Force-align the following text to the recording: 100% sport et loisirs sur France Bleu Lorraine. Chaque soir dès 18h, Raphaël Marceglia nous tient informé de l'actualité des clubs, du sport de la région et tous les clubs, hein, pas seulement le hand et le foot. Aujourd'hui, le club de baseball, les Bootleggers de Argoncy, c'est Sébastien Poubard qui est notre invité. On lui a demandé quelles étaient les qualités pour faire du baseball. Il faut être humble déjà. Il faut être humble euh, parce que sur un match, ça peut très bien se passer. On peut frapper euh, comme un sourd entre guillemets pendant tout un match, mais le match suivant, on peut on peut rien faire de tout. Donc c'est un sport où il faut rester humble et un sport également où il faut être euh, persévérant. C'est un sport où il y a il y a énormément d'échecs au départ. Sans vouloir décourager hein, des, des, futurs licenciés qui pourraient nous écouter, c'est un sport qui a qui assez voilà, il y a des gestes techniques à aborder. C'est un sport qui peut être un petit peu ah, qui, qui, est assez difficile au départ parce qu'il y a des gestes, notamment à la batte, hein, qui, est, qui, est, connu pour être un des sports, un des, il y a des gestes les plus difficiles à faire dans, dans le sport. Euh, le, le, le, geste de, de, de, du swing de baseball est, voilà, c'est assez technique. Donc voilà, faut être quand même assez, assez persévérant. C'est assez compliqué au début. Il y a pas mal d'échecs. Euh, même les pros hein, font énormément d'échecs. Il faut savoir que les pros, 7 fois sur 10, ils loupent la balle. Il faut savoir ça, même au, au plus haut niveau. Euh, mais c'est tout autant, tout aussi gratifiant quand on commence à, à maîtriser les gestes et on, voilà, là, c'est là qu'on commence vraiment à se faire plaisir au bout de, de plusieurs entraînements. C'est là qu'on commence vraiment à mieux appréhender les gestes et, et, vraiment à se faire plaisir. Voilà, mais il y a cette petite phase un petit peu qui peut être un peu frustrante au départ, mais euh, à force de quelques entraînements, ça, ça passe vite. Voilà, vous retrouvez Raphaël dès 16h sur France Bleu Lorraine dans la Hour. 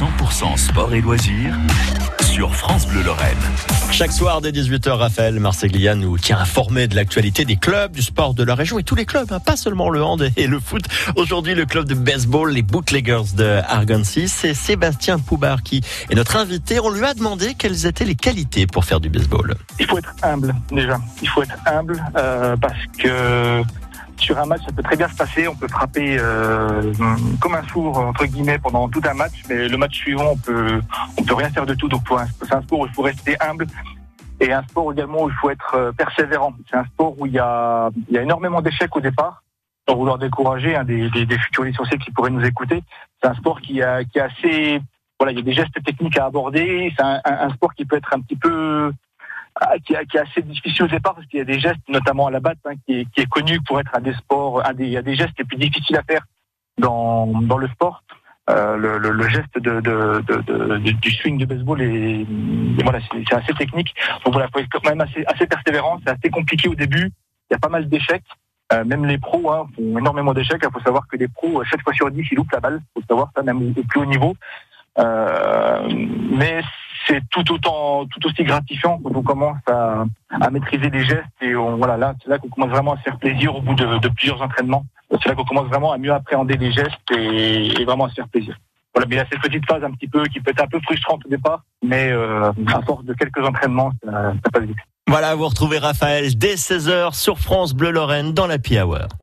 100% 0.00 0.56
sport 0.56 0.94
et 0.94 1.02
loisirs 1.02 1.54
sur 2.22 2.54
France 2.54 2.86
Bleu 2.86 3.02
Lorraine. 3.02 3.36
Chaque 3.92 4.12
soir 4.12 4.40
dès 4.40 4.50
18h, 4.50 4.92
Raphaël 4.92 5.38
Marceglia 5.38 5.94
nous 5.94 6.16
tient 6.16 6.38
informé 6.38 6.88
de 6.88 6.96
l'actualité 6.96 7.44
des 7.44 7.56
clubs, 7.56 7.92
du 7.92 8.00
sport 8.00 8.32
de 8.32 8.42
la 8.42 8.54
région 8.54 8.78
et 8.78 8.82
tous 8.82 8.94
les 8.94 9.04
clubs, 9.04 9.30
hein, 9.30 9.40
pas 9.40 9.56
seulement 9.56 9.90
le 9.90 10.02
hand 10.02 10.26
et 10.38 10.46
le 10.46 10.58
foot. 10.58 10.84
Aujourd'hui, 11.16 11.54
le 11.54 11.66
club 11.66 11.84
de 11.84 11.92
baseball, 11.92 12.50
les 12.50 12.62
Bootleggers 12.62 13.34
de 13.36 13.60
Argoncy, 13.68 14.26
c'est 14.28 14.54
Sébastien 14.54 15.18
Poubard 15.18 15.62
qui 15.62 15.82
est 16.08 16.14
notre 16.14 16.36
invité. 16.36 16.80
On 16.80 16.88
lui 16.88 17.04
a 17.04 17.12
demandé 17.12 17.52
quelles 17.52 17.84
étaient 17.84 18.06
les 18.06 18.14
qualités 18.14 18.66
pour 18.66 18.86
faire 18.86 19.00
du 19.00 19.10
baseball. 19.10 19.54
Il 19.78 19.84
faut 19.84 19.98
être 19.98 20.14
humble 20.22 20.54
déjà. 20.72 20.98
Il 21.20 21.28
faut 21.28 21.42
être 21.42 21.58
humble 21.66 22.02
euh, 22.16 22.56
parce 22.56 22.86
que 22.96 23.62
sur 24.20 24.38
un 24.38 24.46
match, 24.46 24.62
ça 24.64 24.72
peut 24.72 24.82
très 24.82 24.96
bien 24.96 25.08
se 25.08 25.16
passer. 25.16 25.48
On 25.48 25.54
peut 25.54 25.68
frapper 25.68 26.16
euh, 26.18 26.92
comme 27.40 27.54
un 27.54 27.66
sourd 27.68 27.98
entre 27.98 28.26
guillemets 28.26 28.58
pendant 28.58 28.88
tout 28.88 29.00
un 29.04 29.14
match, 29.14 29.42
mais 29.48 29.68
le 29.68 29.76
match 29.76 29.96
suivant, 29.96 30.32
on 30.32 30.36
peut 30.36 30.80
on 31.18 31.22
peut 31.22 31.34
rien 31.34 31.50
faire 31.50 31.66
de 31.66 31.74
tout. 31.74 31.88
Donc 31.88 32.02
c'est 32.42 32.54
un 32.54 32.62
sport 32.62 32.80
où 32.80 32.86
il 32.86 32.92
faut 32.92 33.02
rester 33.02 33.36
humble 33.40 33.66
et 34.40 34.52
un 34.52 34.62
sport 34.62 34.92
également 34.92 35.24
où 35.24 35.28
il 35.28 35.34
faut 35.36 35.50
être 35.50 35.74
euh, 35.74 35.92
persévérant. 35.92 36.52
C'est 36.70 36.76
un 36.76 36.84
sport 36.84 37.14
où 37.18 37.26
il 37.26 37.32
y 37.32 37.38
a 37.38 37.90
il 38.08 38.14
y 38.14 38.18
a 38.18 38.22
énormément 38.22 38.62
d'échecs 38.62 38.94
au 38.96 39.00
départ. 39.00 39.42
Sans 39.88 39.96
vouloir 39.96 40.18
décourager 40.18 40.76
hein, 40.76 40.84
des, 40.84 41.08
des, 41.10 41.38
futurs 41.38 41.64
licenciés 41.64 41.98
qui 41.98 42.12
pourraient 42.12 42.30
nous 42.30 42.44
écouter, 42.44 42.82
c'est 43.20 43.28
un 43.28 43.34
sport 43.34 43.60
qui 43.60 43.82
a 43.82 44.04
qui 44.04 44.20
assez 44.20 44.80
voilà, 45.18 45.32
il 45.32 45.38
y 45.38 45.40
a 45.40 45.44
des 45.44 45.52
gestes 45.52 45.82
techniques 45.84 46.18
à 46.18 46.26
aborder. 46.26 46.92
C'est 46.96 47.02
un 47.02 47.50
sport 47.50 47.74
qui 47.74 47.84
peut 47.84 47.96
être 47.96 48.14
un 48.14 48.20
petit 48.20 48.36
peu 48.36 48.92
ah, 49.60 49.74
qui, 49.78 49.94
qui, 50.10 50.16
est 50.16 50.20
assez 50.20 50.42
difficile 50.42 50.84
au 50.84 50.88
départ 50.88 51.14
parce 51.14 51.26
qu'il 51.26 51.38
y 51.38 51.42
a 51.42 51.44
des 51.44 51.60
gestes, 51.60 51.86
notamment 51.88 52.28
à 52.28 52.30
la 52.30 52.40
batte, 52.40 52.58
hein, 52.64 52.72
qui, 52.86 53.00
est, 53.00 53.04
qui, 53.12 53.20
est, 53.20 53.28
connu 53.28 53.60
pour 53.60 53.78
être 53.78 53.94
un 53.94 54.00
des 54.00 54.14
sports, 54.14 54.66
un 54.66 54.72
des, 54.72 54.86
il 54.86 54.90
y 54.90 54.96
a 54.96 55.02
des 55.02 55.14
gestes 55.14 55.38
les 55.38 55.44
plus 55.44 55.58
difficiles 55.58 55.98
à 55.98 56.02
faire 56.02 56.22
dans, 56.78 57.26
dans 57.26 57.58
le 57.58 57.68
sport. 57.68 58.02
Euh, 58.48 58.76
le, 58.76 58.98
le, 58.98 59.10
le, 59.10 59.28
geste 59.28 59.58
de, 59.58 59.80
de, 59.80 60.22
de, 60.22 60.78
du 60.78 61.10
swing 61.10 61.38
de 61.38 61.44
baseball 61.44 61.82
est, 61.82 62.26
voilà, 62.82 62.98
c'est 63.12 63.34
assez 63.34 63.52
technique. 63.52 63.94
Donc 64.24 64.32
voilà, 64.32 64.48
faut 64.48 64.58
être 64.60 64.70
quand 64.72 64.88
même 64.88 65.02
assez, 65.02 65.24
assez 65.26 65.46
persévérant. 65.46 66.00
C'est 66.04 66.10
assez 66.10 66.30
compliqué 66.30 66.68
au 66.68 66.74
début. 66.74 67.12
Il 67.50 67.52
y 67.52 67.56
a 67.56 67.58
pas 67.58 67.68
mal 67.68 67.88
d'échecs. 67.88 68.24
Euh, 68.72 68.84
même 68.84 69.04
les 69.04 69.18
pros 69.18 69.52
hein, 69.52 69.66
font 69.76 69.98
énormément 69.98 70.32
d'échecs. 70.32 70.62
Il 70.64 70.72
faut 70.72 70.80
savoir 70.80 71.06
que 71.06 71.16
les 71.16 71.28
pros, 71.28 71.62
7 71.64 71.82
fois 71.82 71.92
sur 71.92 72.10
10, 72.10 72.26
ils 72.30 72.34
loupent 72.34 72.52
la 72.52 72.60
balle. 72.60 72.80
Il 72.96 73.02
faut 73.02 73.06
savoir 73.06 73.28
ça, 73.36 73.42
même 73.42 73.62
au, 73.62 73.78
au 73.78 73.84
plus 73.84 74.00
haut 74.00 74.06
niveau. 74.06 74.34
Euh, 74.98 75.88
mais 76.32 76.62
c'est 77.06 77.20
tout 77.30 77.52
autant, 77.52 78.06
tout 78.06 78.26
aussi 78.26 78.44
gratifiant 78.44 79.00
quand 79.02 79.14
on 79.14 79.22
commence 79.22 79.58
à, 79.66 80.04
à 80.30 80.50
maîtriser 80.50 80.90
les 80.90 81.04
gestes 81.04 81.24
et 81.40 81.54
on, 81.56 81.76
voilà, 81.76 81.96
là, 81.96 82.14
c'est 82.22 82.28
là 82.28 82.38
qu'on 82.38 82.48
commence 82.48 82.70
vraiment 82.70 82.94
à 82.94 82.98
se 82.98 83.02
faire 83.02 83.18
plaisir 83.18 83.54
au 83.56 83.60
bout 83.60 83.74
de, 83.74 83.98
de 83.98 84.08
plusieurs 84.08 84.40
entraînements. 84.42 84.84
C'est 85.10 85.28
là 85.28 85.34
qu'on 85.34 85.44
commence 85.44 85.66
vraiment 85.66 85.92
à 85.92 85.98
mieux 85.98 86.12
appréhender 86.12 86.56
les 86.56 86.72
gestes 86.72 87.10
et, 87.16 87.80
et, 87.80 87.84
vraiment 87.84 88.04
à 88.04 88.08
se 88.10 88.14
faire 88.14 88.28
plaisir. 88.28 88.56
Voilà, 88.94 89.08
mais 89.08 89.16
il 89.16 89.18
y 89.18 89.22
a 89.22 89.26
cette 89.30 89.40
petite 89.40 89.66
phase 89.66 89.82
un 89.84 89.90
petit 89.92 90.08
peu 90.08 90.22
qui 90.24 90.40
peut 90.40 90.50
être 90.50 90.62
un 90.62 90.66
peu 90.66 90.80
frustrante 90.80 91.24
au 91.24 91.28
départ, 91.28 91.62
mais 91.82 92.10
euh, 92.10 92.52
à 92.68 92.82
force 92.82 93.04
de 93.04 93.14
quelques 93.14 93.44
entraînements, 93.44 93.92
ça, 94.04 94.32
ça 94.44 94.50
passe 94.52 94.64
vite. 94.64 94.76
Voilà, 95.06 95.34
vous 95.34 95.48
retrouvez 95.48 95.78
Raphaël 95.78 96.36
dès 96.38 96.54
16h 96.54 97.14
sur 97.14 97.38
France 97.38 97.74
Bleu 97.74 97.90
Lorraine 97.90 98.32
dans 98.32 98.46
la 98.46 98.58
Hour. 98.84 99.08